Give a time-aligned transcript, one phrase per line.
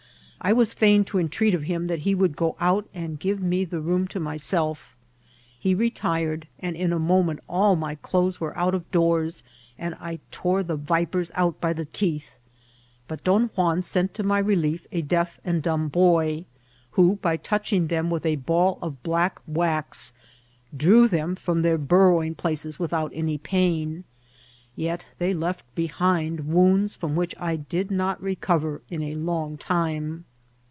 [0.43, 3.63] I was fiedn lo entreat of him that he would go out and give me
[3.63, 4.95] the room to myself.
[5.59, 9.43] He retired, and in a mo ment all my clothes were out of doors,
[9.77, 12.39] and I tore the vipers out by the teeth;
[13.07, 16.45] but Don Juan sent to my re lief a deaf and dumb boy,
[16.93, 20.11] who, by touching them with a ball of black wax,
[20.75, 24.05] drew them from their burrowing places without any pain;
[24.75, 30.25] yet they left behind wounds from which I did not recover in a long time.